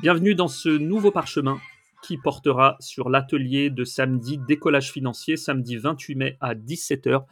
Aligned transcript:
Bienvenue 0.00 0.34
dans 0.34 0.48
ce 0.48 0.68
nouveau 0.68 1.12
parchemin 1.12 1.60
qui 2.02 2.18
portera 2.18 2.76
sur 2.80 3.08
l'atelier 3.08 3.70
de 3.70 3.84
samedi 3.84 4.38
décollage 4.38 4.90
financier, 4.90 5.36
samedi 5.36 5.76
28 5.76 6.14
mai 6.16 6.36
à 6.40 6.56
17h 6.56 7.24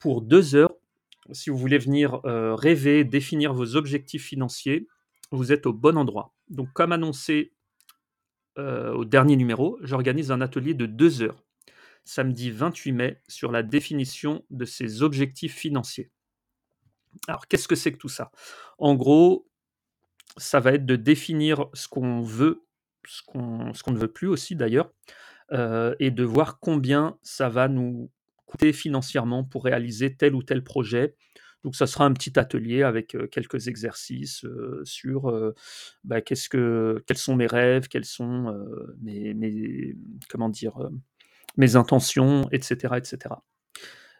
pour 0.00 0.22
deux 0.22 0.56
heures. 0.56 0.74
Si 1.30 1.50
vous 1.50 1.56
voulez 1.56 1.78
venir 1.78 2.20
euh, 2.24 2.56
rêver, 2.56 3.04
définir 3.04 3.54
vos 3.54 3.76
objectifs 3.76 4.24
financiers, 4.24 4.88
vous 5.30 5.52
êtes 5.52 5.66
au 5.66 5.72
bon 5.72 5.96
endroit. 5.96 6.34
Donc 6.48 6.72
comme 6.72 6.90
annoncé 6.90 7.52
euh, 8.60 8.92
au 8.92 9.04
dernier 9.04 9.36
numéro, 9.36 9.78
j'organise 9.82 10.30
un 10.30 10.40
atelier 10.40 10.74
de 10.74 10.86
deux 10.86 11.22
heures, 11.22 11.42
samedi 12.04 12.50
28 12.50 12.92
mai, 12.92 13.22
sur 13.28 13.50
la 13.50 13.62
définition 13.62 14.44
de 14.50 14.64
ces 14.64 15.02
objectifs 15.02 15.54
financiers. 15.54 16.10
Alors 17.26 17.46
qu'est-ce 17.48 17.68
que 17.68 17.74
c'est 17.74 17.92
que 17.92 17.98
tout 17.98 18.08
ça? 18.08 18.30
En 18.78 18.94
gros, 18.94 19.48
ça 20.36 20.60
va 20.60 20.72
être 20.72 20.86
de 20.86 20.96
définir 20.96 21.66
ce 21.74 21.88
qu'on 21.88 22.20
veut, 22.20 22.64
ce 23.06 23.22
qu'on, 23.22 23.72
ce 23.74 23.82
qu'on 23.82 23.92
ne 23.92 23.98
veut 23.98 24.12
plus 24.12 24.28
aussi 24.28 24.54
d'ailleurs, 24.54 24.90
euh, 25.52 25.94
et 25.98 26.10
de 26.10 26.22
voir 26.22 26.60
combien 26.60 27.18
ça 27.22 27.48
va 27.48 27.68
nous 27.68 28.10
coûter 28.46 28.72
financièrement 28.72 29.44
pour 29.44 29.64
réaliser 29.64 30.14
tel 30.16 30.34
ou 30.34 30.42
tel 30.42 30.62
projet. 30.62 31.14
Donc 31.64 31.76
ça 31.76 31.86
sera 31.86 32.06
un 32.06 32.12
petit 32.12 32.38
atelier 32.38 32.82
avec 32.82 33.16
quelques 33.30 33.68
exercices 33.68 34.46
sur 34.84 35.52
bah, 36.04 36.20
qu'est-ce 36.20 36.48
que, 36.48 37.04
quels 37.06 37.18
sont 37.18 37.36
mes 37.36 37.46
rêves, 37.46 37.88
quels 37.88 38.06
sont 38.06 38.66
mes, 39.02 39.94
comment 40.30 40.48
dire, 40.48 40.78
mes 41.56 41.76
intentions, 41.76 42.48
etc., 42.50 42.94
etc. 42.96 43.34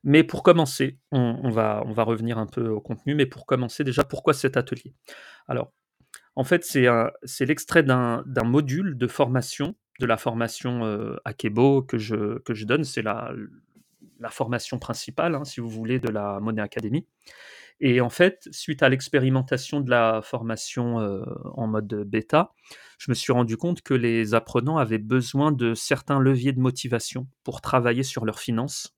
Mais 0.05 0.25
pour 0.25 0.43
commencer, 0.43 0.99
on, 1.13 1.41
on, 1.43 1.51
va, 1.51 1.83
on 1.87 1.93
va 1.93 2.05
revenir 2.05 2.39
un 2.39 2.47
peu 2.47 2.69
au 2.69 2.81
contenu, 2.81 3.15
mais 3.15 3.27
pour 3.27 3.47
commencer 3.47 3.85
déjà, 3.85 4.05
pourquoi 4.05 4.33
cet 4.33 4.57
atelier? 4.57 4.95
Alors, 5.47 5.73
en 6.37 6.45
fait, 6.45 6.65
c'est 6.65 7.47
l'extrait 7.47 7.83
d'un 7.83 8.25
module 8.45 8.97
de 8.97 9.07
formation, 9.07 9.75
de 9.99 10.07
la 10.07 10.17
formation 10.17 10.85
euh, 10.85 11.17
Akebo 11.25 11.83
que 11.83 11.99
je, 11.99 12.39
que 12.41 12.55
je 12.55 12.65
donne. 12.65 12.85
C'est 12.85 13.03
la, 14.21 14.31
formation 14.31 14.79
principale, 14.79 15.35
hein, 15.35 15.45
si 15.45 15.61
vous 15.61 15.69
voulez, 15.69 15.99
de 15.99 16.09
la 16.09 16.39
Monnaie 16.41 16.63
Academy. 16.63 17.07
Et 17.81 18.01
en 18.01 18.11
fait, 18.11 18.47
suite 18.53 18.83
à 18.83 18.89
l'expérimentation 18.91 19.81
de 19.81 19.89
la 19.89 20.21
formation 20.23 21.01
euh, 21.01 21.25
en 21.55 21.67
mode 21.67 22.05
bêta, 22.07 22.53
je 22.99 23.11
me 23.11 23.15
suis 23.15 23.33
rendu 23.33 23.57
compte 23.57 23.81
que 23.81 23.95
les 23.95 24.35
apprenants 24.35 24.77
avaient 24.77 24.99
besoin 24.99 25.51
de 25.51 25.75
certains 25.75 26.21
leviers 26.21 26.53
de 26.53 26.61
motivation 26.61 27.27
pour 27.43 27.63
travailler 27.63 28.03
sur 28.03 28.27
leurs 28.27 28.39
finances 28.39 28.95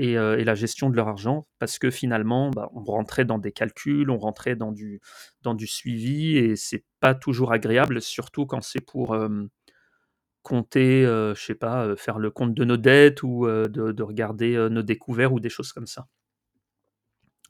euh, 0.00 0.36
et, 0.36 0.44
la 0.44 0.54
gestion 0.54 0.90
de 0.90 0.96
leur 0.96 1.08
argent, 1.08 1.46
parce 1.58 1.78
que 1.78 1.90
finalement, 1.90 2.50
bah, 2.50 2.68
on 2.72 2.84
rentrait 2.84 3.24
dans 3.24 3.38
des 3.38 3.52
calculs, 3.52 4.10
on 4.10 4.18
rentrait 4.18 4.54
dans 4.54 4.70
du, 4.70 5.00
dans 5.42 5.54
du 5.54 5.66
suivi, 5.66 6.36
et 6.36 6.56
c'est 6.56 6.84
pas 7.00 7.14
toujours 7.14 7.52
agréable, 7.52 8.00
surtout 8.00 8.46
quand 8.46 8.62
c'est 8.62 8.80
pour 8.80 9.16
compter, 10.44 11.04
euh, 11.04 11.34
je 11.34 11.42
sais 11.42 11.54
pas, 11.56 11.96
faire 11.96 12.18
le 12.20 12.30
compte 12.30 12.54
de 12.54 12.64
nos 12.64 12.76
dettes 12.76 13.24
ou 13.24 13.46
de, 13.48 13.66
de, 13.92 14.02
regarder 14.04 14.68
nos 14.70 14.82
découvertes 14.82 15.32
ou 15.32 15.40
des 15.40 15.48
choses 15.48 15.72
comme 15.72 15.86
ça. 15.88 16.06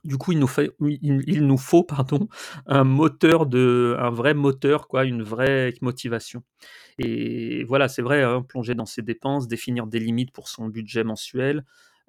Du 0.04 0.18
coup, 0.18 0.32
il 0.32 0.38
nous, 0.38 1.56
faut 1.56 1.82
pardon, 1.82 2.28
un 2.66 2.84
moteur 2.84 3.46
de, 3.46 3.96
un 3.98 4.10
vrai 4.10 4.34
moteur, 4.34 4.86
quoi, 4.86 5.04
une 5.04 5.22
vraie 5.22 5.74
motivation. 5.80 6.42
Et 6.98 7.64
voilà, 7.64 7.88
c'est 7.88 8.02
vrai, 8.02 8.22
hein, 8.22 8.42
plonger 8.42 8.74
dans 8.74 8.86
ses 8.86 9.02
dépenses, 9.02 9.48
définir 9.48 9.86
des 9.86 9.98
limites 10.00 10.32
pour 10.32 10.48
son 10.48 10.68
budget 10.68 11.04
mensuel, 11.04 11.64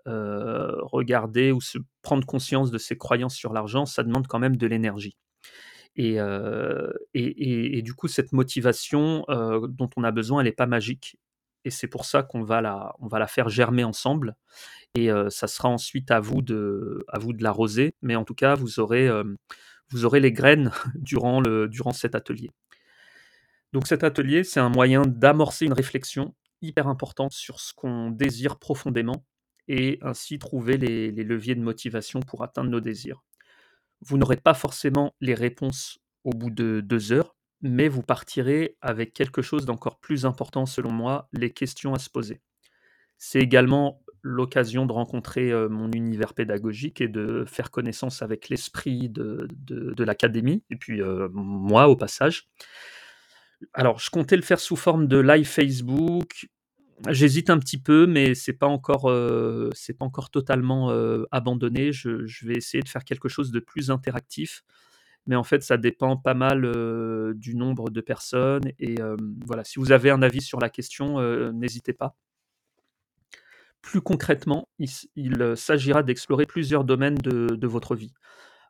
regarder 0.06 1.52
ou 1.52 1.62
se 1.62 1.80
prendre 2.04 2.26
conscience 2.28 2.70
de 2.70 2.78
ses 2.78 2.98
croyances 2.98 3.36
sur 3.36 3.54
l'argent, 3.54 3.86
ça 3.86 4.04
demande 4.04 4.28
quand 4.28 4.40
même 4.40 4.58
de 4.58 4.68
l'énergie. 4.68 5.18
Et, 5.96 7.82
du 7.82 7.94
coup, 7.94 8.08
cette 8.08 8.32
motivation 8.34 9.26
dont 9.28 9.90
on 9.96 10.04
a 10.04 10.12
besoin, 10.12 10.42
elle 10.42 10.48
n'est 10.48 10.52
pas 10.52 10.68
magique. 10.68 11.18
Et 11.64 11.72
c'est 11.72 11.88
pour 11.88 12.06
ça 12.06 12.22
qu'on 12.22 12.44
va 12.44 12.62
la, 12.62 13.28
faire 13.28 13.50
germer 13.50 13.84
ensemble. 13.84 14.36
Et 14.96 15.10
ça 15.30 15.48
sera 15.48 15.70
ensuite 15.70 16.12
à 16.12 16.20
vous 16.20 16.42
de, 16.42 17.06
l'arroser. 17.40 17.96
Mais 18.02 18.16
en 18.16 18.24
tout 18.24 18.36
cas, 18.36 18.56
vous 18.56 18.80
aurez, 18.80 19.10
les 20.20 20.32
graines 20.32 20.72
durant 20.96 21.42
cet 21.94 22.16
atelier. 22.16 22.50
Donc 23.76 23.88
cet 23.88 24.06
atelier, 24.06 24.46
c'est 24.46 24.62
un 24.62 24.70
moyen 24.70 25.02
d'amorcer 25.02 25.66
une 25.66 25.74
réflexion 25.74 26.34
hyper 26.62 26.88
importante 26.88 27.34
sur 27.34 27.60
ce 27.60 27.74
qu'on 27.74 28.10
désire 28.10 28.58
profondément 28.58 29.26
et 29.68 30.00
ainsi 30.02 30.40
trouver 30.40 30.78
les, 30.78 31.12
leviers 31.12 31.56
de 31.56 31.62
motivation 31.62 32.22
pour 32.22 32.44
atteindre 32.44 32.70
nos 32.70 32.80
désirs. 32.80 33.22
Vous 34.06 34.18
n'aurez 34.18 34.38
pas 34.38 34.54
forcément 34.54 35.16
les 35.20 35.34
réponses 35.34 36.00
au 36.24 36.30
bout 36.30 36.52
de 36.52 36.82
deux 36.82 37.12
heures, 37.12 37.36
mais 37.62 37.88
vous 37.88 38.04
partirez 38.04 38.78
avec 38.82 39.14
quelque 39.14 39.42
chose 39.42 39.66
d'encore 39.66 40.00
plus 40.00 40.26
important 40.26 40.66
selon 40.66 40.92
moi, 40.92 41.28
les 41.34 41.52
questions 41.52 41.94
à 41.94 42.00
se 42.00 42.10
poser. 42.10 42.42
C'est 43.18 43.40
également 43.40 44.04
l'occasion 44.22 44.86
de 44.86 44.92
rencontrer 44.92 45.52
euh, 45.52 45.70
mon 45.70 45.92
univers 45.92 46.34
pédagogique 46.34 47.00
et 47.02 47.08
de 47.08 47.46
faire 47.48 47.72
connaissance 47.72 48.22
avec 48.22 48.50
l'esprit 48.50 49.10
de, 49.10 49.48
l'académie, 50.04 50.64
et 50.70 50.76
puis 50.76 51.02
euh, 51.02 51.30
moi 51.32 51.88
au 51.88 51.96
passage. 51.96 52.48
Alors, 53.74 54.00
je 54.00 54.10
comptais 54.10 54.36
le 54.36 54.42
faire 54.42 54.60
sous 54.60 54.76
forme 54.76 55.08
de 55.08 55.18
live 55.18 55.48
Facebook, 55.48 56.48
J'hésite 57.10 57.50
un 57.50 57.60
petit 57.60 57.78
peu, 57.78 58.08
mais 58.08 58.36
c'est 58.36 58.54
pas 58.54 58.68
euh, 58.68 59.70
pas 60.00 60.06
encore 60.06 60.30
totalement 60.30 60.92
euh, 60.92 61.26
abandonné. 61.32 61.92
Je, 61.92 62.46
vais 62.46 62.54
essayer 62.56 62.82
de 62.82 62.88
faire 62.88 63.04
quelque 63.04 63.28
chose 63.28 63.52
de 63.52 63.60
plus 63.60 63.92
interactif, 63.92 64.64
mais 65.28 65.36
en 65.36 65.44
fait, 65.44 65.62
ça 65.62 65.78
dépend 65.78 66.16
pas 66.16 66.34
mal 66.34 66.64
euh, 66.64 67.34
du 67.36 67.56
nombre 67.56 67.90
de 67.90 68.00
personnes. 68.02 68.72
Et 68.80 68.96
voilà, 69.46 69.64
si 69.66 69.80
vous 69.80 69.92
avez 69.92 70.10
un 70.10 70.22
avis 70.22 70.42
sur 70.42 70.60
la 70.60 70.70
question, 70.70 71.20
n'hésitez 71.52 71.94
pas. 71.94 72.16
Plus 73.82 74.02
concrètement, 74.02 74.68
il, 74.80 74.90
il 75.16 75.54
s'agira 75.58 76.02
d'explorer 76.02 76.46
plusieurs 76.46 76.86
domaines 76.86 77.18
de, 77.18 77.56
de 77.56 77.68
votre 77.68 77.96
vie. 77.96 78.14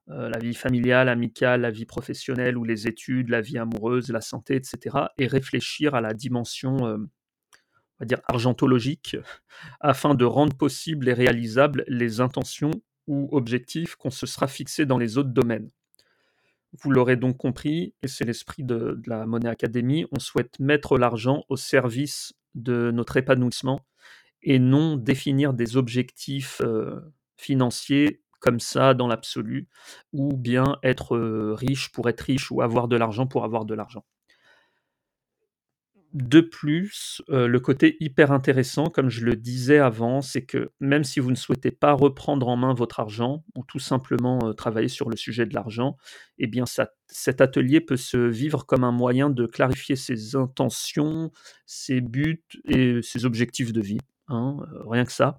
la 0.08 0.40
vie 0.40 0.56
familiale, 0.56 1.10
amicale, 1.10 1.62
la 1.62 1.72
vie 1.72 1.86
professionnelle 1.86 2.58
ou 2.58 2.64
les 2.64 2.88
études, 2.88 3.30
la 3.30 3.42
vie 3.42 3.60
amoureuse, 3.60 4.10
la 4.10 4.22
santé, 4.22 4.56
etc. 4.56 4.98
Et 5.20 5.28
réfléchir 5.28 5.94
à 5.96 6.02
la 6.02 6.14
dimension 6.14 7.08
on 8.00 8.04
va 8.04 8.06
dire 8.06 8.22
argentologique, 8.28 9.18
afin 9.80 10.16
de 10.16 10.26
rendre 10.26 10.56
possibles 10.56 11.08
et 11.08 11.14
réalisables 11.14 11.84
les 11.88 12.20
intentions 12.20 12.72
ou 13.08 13.30
objectifs 13.32 13.96
qu'on 13.96 14.10
se 14.10 14.26
sera 14.26 14.48
fixés 14.48 14.86
dans 14.86 14.98
les 14.98 15.18
autres 15.18 15.30
domaines. 15.30 15.70
Vous 16.82 16.92
l'aurez 16.92 17.16
donc 17.16 17.38
compris, 17.38 17.94
et 18.04 18.08
c'est 18.08 18.26
l'esprit 18.26 18.64
de, 18.64 19.02
la 19.06 19.26
Monnaie 19.26 19.50
Académie, 19.50 20.06
on 20.12 20.20
souhaite 20.20 20.60
mettre 20.60 20.98
l'argent 20.98 21.44
au 21.48 21.56
service 21.56 22.34
de 22.54 22.92
notre 22.92 23.18
épanouissement 23.18 23.86
et 24.42 24.60
non 24.60 24.98
définir 24.98 25.54
des 25.54 25.78
objectifs 25.78 26.62
euh, 26.64 27.00
financiers 27.38 28.22
comme 28.40 28.60
ça 28.60 28.94
dans 28.94 29.08
l'absolu, 29.08 29.68
ou 30.14 30.36
bien 30.36 30.78
être 30.84 31.16
euh, 31.16 31.54
riche 31.56 31.92
pour 31.92 32.10
être 32.10 32.22
riche 32.22 32.52
ou 32.52 32.62
avoir 32.62 32.88
de 32.88 32.96
l'argent 32.96 33.26
pour 33.26 33.44
avoir 33.44 33.66
de 33.66 33.74
l'argent. 33.74 34.06
De 36.16 36.40
plus, 36.40 37.22
euh, 37.30 37.46
le 37.46 37.60
côté 37.60 37.98
hyper 38.00 38.32
intéressant, 38.32 38.86
comme 38.86 39.10
je 39.10 39.26
le 39.26 39.36
disais 39.36 39.80
avant, 39.80 40.22
c'est 40.22 40.46
que 40.46 40.72
même 40.80 41.04
si 41.04 41.20
vous 41.20 41.30
ne 41.30 41.36
souhaitez 41.36 41.72
pas 41.72 41.92
reprendre 41.92 42.48
en 42.48 42.56
main 42.56 42.74
votre 42.74 43.02
argent 43.02 43.44
ou 43.54 43.66
tout 43.66 43.80
simplement 43.80 44.40
euh, 44.48 44.54
travailler 44.54 44.88
sur 44.88 45.10
le 45.10 45.18
sujet 45.18 45.46
de 45.46 45.54
l'argent, 45.54 45.98
eh 46.38 46.48
bien 46.48 46.64
cet 47.08 47.42
atelier 47.42 47.82
peut 47.82 47.98
se 47.98 48.16
vivre 48.16 48.66
comme 48.66 48.86
un 48.86 48.94
moyen 48.94 49.30
de 49.30 49.46
clarifier 49.46 49.98
ses 49.98 50.38
intentions, 50.38 51.34
ses 51.66 52.00
buts 52.00 52.46
et 52.64 53.02
ses 53.02 53.26
objectifs 53.26 53.74
de 53.74 53.82
vie. 53.82 54.00
Hein, 54.30 54.60
euh, 54.72 54.90
rien 54.90 55.04
que 55.04 55.12
ça. 55.12 55.38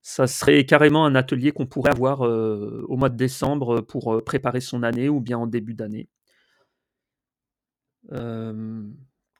Ça 0.00 0.28
serait 0.28 0.64
carrément 0.64 1.06
un 1.06 1.16
atelier 1.16 1.50
qu'on 1.50 1.66
pourrait 1.66 1.90
avoir 1.90 2.20
au 2.20 2.96
mois 2.96 3.08
de 3.08 3.16
décembre 3.16 3.80
pour 3.80 4.22
préparer 4.24 4.60
son 4.60 4.84
année 4.84 5.08
ou 5.08 5.20
bien 5.20 5.38
en 5.38 5.48
début 5.48 5.74
d'année. 5.74 6.08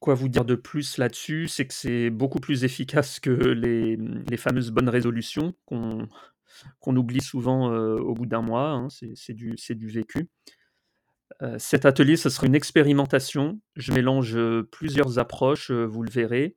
Quoi 0.06 0.14
vous 0.14 0.28
dire 0.28 0.44
de 0.44 0.54
plus 0.54 0.98
là-dessus 0.98 1.48
C'est 1.48 1.66
que 1.66 1.74
c'est 1.74 2.10
beaucoup 2.10 2.38
plus 2.38 2.62
efficace 2.62 3.18
que 3.18 3.28
les, 3.28 3.96
les 3.96 4.36
fameuses 4.36 4.70
bonnes 4.70 4.88
résolutions 4.88 5.52
qu'on 5.64 6.06
qu'on 6.78 6.94
oublie 6.94 7.20
souvent 7.20 7.72
euh, 7.72 7.96
au 7.96 8.14
bout 8.14 8.24
d'un 8.24 8.40
mois. 8.40 8.70
Hein, 8.70 8.86
c'est 8.88 9.32
du, 9.32 9.56
du, 9.56 9.88
vécu. 9.88 10.28
Euh, 11.42 11.58
cet 11.58 11.86
atelier, 11.86 12.16
ce 12.16 12.30
sera 12.30 12.46
une 12.46 12.54
expérimentation. 12.54 13.60
Je 13.74 13.92
mélange 13.92 14.36
euh, 14.36 14.62
plusieurs 14.70 15.18
approches, 15.18 15.72
vous 15.72 16.04
le 16.04 16.10
verrez. 16.12 16.56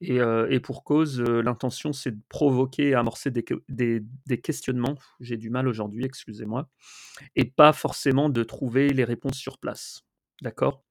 Et, 0.00 0.18
et 0.50 0.60
pour 0.60 0.84
cause, 0.84 1.20
l'intention, 1.20 1.92
c'est 1.92 2.12
de 2.12 2.20
provoquer 2.28 2.94
amorcer 2.94 3.32
des, 3.32 3.44
des, 3.68 4.04
des 4.26 4.40
questionnements. 4.40 4.94
J'ai 5.18 5.38
du 5.38 5.50
mal 5.50 5.66
aujourd'hui, 5.66 6.04
excusez-moi. 6.04 6.68
Et 7.34 7.46
pas 7.46 7.72
forcément 7.72 8.28
de 8.28 8.44
trouver 8.44 8.90
les 8.90 9.02
réponses 9.02 9.38
sur 9.38 9.58
place. 9.58 10.02
D'accord? 10.40 10.85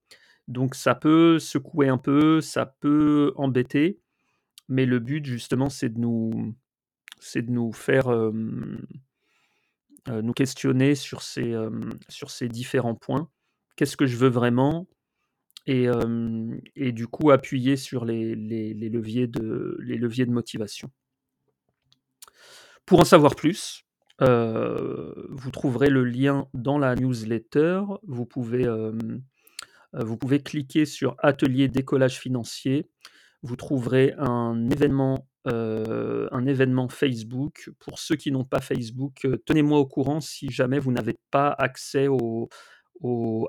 Donc 0.48 0.76
ça 0.76 0.96
peut 0.96 1.40
secouer 1.40 1.88
un 1.88 1.98
peu, 1.98 2.42
ça 2.42 2.66
peut 2.66 3.34
embêter, 3.36 4.00
mais 4.70 4.86
le 4.86 5.00
but 5.00 5.26
justement 5.26 5.70
c'est 5.70 5.90
de 5.90 6.00
nous 6.00 6.54
faire, 7.74 8.12
heu, 8.12 8.32
nous 10.08 10.34
questionner 10.34 10.96
sur 10.96 11.22
ces, 11.22 12.48
différents 12.50 12.96
points. 12.96 13.30
Qu'est-ce 13.76 13.98
que 13.98 14.06
je 14.06 14.18
veux 14.18 14.30
vraiment? 14.30 14.88
Et 15.68 15.88
et 16.76 16.92
du 16.92 17.08
coup 17.08 17.32
appuyer 17.32 17.76
sur 17.76 18.06
les 18.06 18.36
leviers 18.36 19.28
de 19.28 19.78
les 19.82 19.98
leviers 19.98 20.28
de 20.28 20.32
motivation. 20.32 20.92
Pour 22.86 23.00
en 23.00 23.04
savoir 23.04 23.36
plus, 23.36 23.84
heu, 24.22 25.28
vous 25.32 25.50
trouverez 25.50 25.90
le 25.90 26.04
lien 26.04 26.48
dans 26.54 26.78
la 26.78 26.96
newsletter. 26.96 27.82
Vous 28.04 28.26
pouvez, 28.26 28.66
vous 30.04 30.18
pouvez 30.18 30.42
cliquer 30.42 30.86
sur 30.86 31.16
atelier 31.20 31.68
décollage 31.68 32.20
financier. 32.20 32.90
Vous 33.44 33.56
trouverez 33.56 34.14
un 34.18 34.70
événement, 34.70 35.28
heu, 35.48 36.28
un 36.32 36.46
événement 36.48 36.90
Facebook. 36.90 37.70
Pour 37.80 38.00
ceux 38.00 38.16
qui 38.16 38.32
n'ont 38.32 38.46
pas 38.46 38.62
Facebook, 38.62 39.26
heu, 39.26 39.38
tenez-moi 39.46 39.80
au 39.80 39.86
courant 39.86 40.22
si 40.22 40.50
jamais 40.52 40.80
vous 40.80 40.92
n'avez 40.92 41.16
pas 41.32 41.50
accès 41.58 42.08
au 42.08 42.50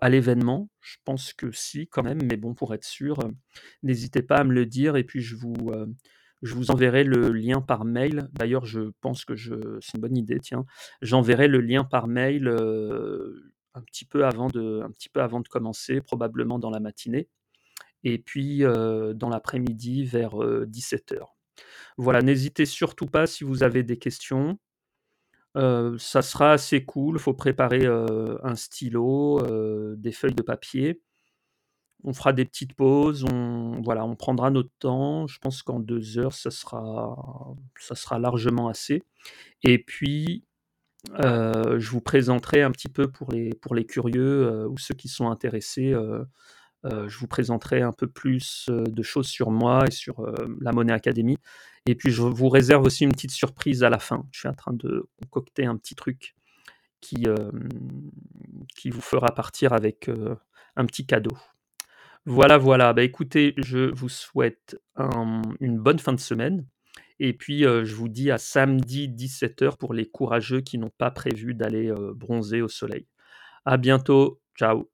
à 0.02 0.08
l'événement. 0.08 0.68
Je 0.80 0.96
pense 1.04 1.32
que 1.32 1.50
si 1.52 1.88
quand 1.88 2.02
même, 2.02 2.20
mais 2.24 2.36
bon 2.36 2.54
pour 2.54 2.74
être 2.74 2.84
sûr, 2.84 3.18
n'hésitez 3.82 4.22
pas 4.22 4.36
à 4.36 4.44
me 4.44 4.52
le 4.52 4.66
dire 4.66 4.96
et 4.96 5.04
puis 5.04 5.20
je 5.22 5.36
vous, 5.36 5.72
je 6.42 6.54
vous 6.54 6.70
enverrai 6.70 7.04
le 7.04 7.32
lien 7.32 7.60
par 7.60 7.84
mail. 7.84 8.28
D'ailleurs, 8.32 8.66
je 8.66 8.90
pense 9.00 9.24
que 9.24 9.36
je 9.36 9.54
c'est 9.80 9.94
une 9.96 10.00
bonne 10.02 10.16
idée, 10.16 10.40
tiens. 10.40 10.64
J'enverrai 11.02 11.48
le 11.48 11.60
lien 11.60 11.84
par 11.84 12.08
mail, 12.08 12.48
un 13.76 13.82
petit 13.82 14.04
peu 14.06 14.26
avant 14.26 14.48
de 14.48 14.82
un 14.84 14.90
petit 14.92 15.08
peu 15.10 15.22
avant 15.22 15.40
de 15.40 15.48
commencer, 15.48 16.00
probablement 16.02 16.58
dans 16.60 16.70
la 16.70 16.80
matinée 16.80 17.28
et 18.04 18.18
puis, 18.18 18.64
heu, 18.64 19.14
dans 19.14 19.28
l'après-midi 19.30 20.04
vers, 20.06 20.42
heu, 20.42 20.66
17:00. 20.66 21.36
Voilà, 21.98 22.22
n'hésitez 22.22 22.66
surtout 22.66 23.06
pas 23.06 23.26
si 23.28 23.44
vous 23.44 23.62
avez 23.64 23.82
des 23.84 23.98
questions. 23.98 24.58
Heu, 25.56 25.96
ça 25.98 26.22
sera 26.22 26.52
assez 26.52 26.84
cool, 26.84 27.18
faut 27.20 27.34
préparer, 27.34 27.86
un 27.86 28.56
stylo, 28.56 29.40
des 29.96 30.12
feuilles 30.12 30.34
de 30.34 30.42
papier. 30.42 31.00
On 32.04 32.12
fera 32.12 32.32
des 32.32 32.44
petites 32.44 32.74
pauses, 32.74 33.24
on 33.24 33.80
voilà, 33.82 34.04
on 34.04 34.16
prendra 34.16 34.50
notre 34.50 34.70
temps. 34.78 35.26
Je 35.26 35.38
pense 35.38 35.62
qu'en 35.62 35.80
2 35.80 36.18
heures, 36.18 36.34
ça 36.34 36.50
sera 36.50 37.16
ça 37.80 37.94
sera 37.94 38.18
largement 38.18 38.68
assez 38.68 39.02
et 39.64 39.78
puis, 39.80 40.45
heu, 41.20 41.78
je 41.78 41.90
vous 41.90 42.00
présenterai 42.00 42.62
un 42.62 42.70
petit 42.70 42.88
peu 42.88 43.08
pour 43.08 43.32
les 43.32 43.50
pour 43.54 43.74
les 43.74 43.84
curieux, 43.84 44.44
heu, 44.44 44.68
ou 44.68 44.78
ceux 44.78 44.94
qui 44.94 45.08
sont 45.08 45.30
intéressés, 45.30 45.92
heu, 45.92 46.26
je 46.84 47.18
vous 47.18 47.26
présenterai 47.26 47.82
un 47.82 47.92
peu 47.92 48.06
plus, 48.06 48.66
de 48.68 49.02
choses 49.02 49.26
sur 49.26 49.50
moi 49.50 49.84
et 49.88 49.90
sur, 49.90 50.24
la 50.60 50.72
Money 50.72 50.92
Academy 50.92 51.36
et 51.86 51.94
puis 51.96 52.12
je 52.12 52.22
vous 52.22 52.48
réserve 52.48 52.84
aussi 52.84 53.04
une 53.04 53.12
petite 53.12 53.32
surprise 53.32 53.82
à 53.82 53.90
la 53.90 53.98
fin. 53.98 54.24
Je 54.30 54.40
suis 54.40 54.48
en 54.48 54.54
train 54.54 54.72
de 54.72 55.08
concocter 55.18 55.66
un 55.66 55.76
petit 55.76 55.96
truc 55.96 56.36
qui, 57.00 57.26
qui 58.76 58.90
vous 58.90 59.00
fera 59.00 59.34
partir 59.34 59.72
avec, 59.72 60.08
un 60.76 60.86
petit 60.86 61.06
cadeau. 61.06 61.36
Voilà, 62.26 62.58
voilà. 62.58 62.92
Bah, 62.92 63.02
écoutez, 63.02 63.54
je 63.56 63.90
vous 63.94 64.08
souhaite 64.08 64.80
un 64.96 65.42
une 65.60 65.78
bonne 65.78 65.98
fin 65.98 66.12
de 66.12 66.20
semaine 66.20 66.66
et 67.20 67.32
puis, 67.34 67.62
je 67.62 67.94
vous 67.94 68.08
dis 68.08 68.30
à 68.30 68.38
samedi 68.38 69.08
17:00 69.08 69.78
pour 69.78 69.94
les 69.94 70.06
courageux 70.06 70.60
qui 70.60 70.78
n'ont 70.78 70.90
pas 70.98 71.10
prévu 71.10 71.54
d'aller, 71.54 71.92
bronzer 72.14 72.62
au 72.62 72.68
soleil. 72.68 73.06
À 73.66 73.76
bientôt. 73.78 74.40
Ciao. 74.58 74.90